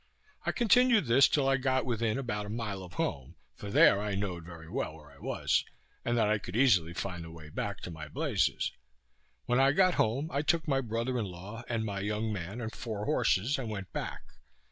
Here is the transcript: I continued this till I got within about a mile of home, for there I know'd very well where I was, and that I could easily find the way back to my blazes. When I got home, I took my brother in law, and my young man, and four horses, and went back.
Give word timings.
I 0.47 0.51
continued 0.51 1.05
this 1.05 1.27
till 1.27 1.47
I 1.47 1.57
got 1.57 1.85
within 1.85 2.17
about 2.17 2.47
a 2.47 2.49
mile 2.49 2.81
of 2.81 2.93
home, 2.93 3.35
for 3.55 3.69
there 3.69 4.01
I 4.01 4.15
know'd 4.15 4.43
very 4.45 4.67
well 4.67 4.95
where 4.95 5.11
I 5.11 5.19
was, 5.19 5.63
and 6.03 6.17
that 6.17 6.27
I 6.27 6.39
could 6.39 6.55
easily 6.55 6.95
find 6.95 7.23
the 7.23 7.29
way 7.29 7.49
back 7.49 7.81
to 7.81 7.91
my 7.91 8.07
blazes. 8.07 8.71
When 9.45 9.59
I 9.59 9.73
got 9.73 9.93
home, 10.01 10.31
I 10.31 10.41
took 10.41 10.67
my 10.67 10.81
brother 10.81 11.19
in 11.19 11.25
law, 11.25 11.61
and 11.69 11.85
my 11.85 11.99
young 11.99 12.33
man, 12.33 12.59
and 12.61 12.73
four 12.73 13.05
horses, 13.05 13.59
and 13.59 13.69
went 13.69 13.93
back. 13.93 14.23